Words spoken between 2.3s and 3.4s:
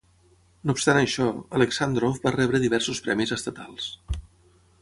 rebre diversos premis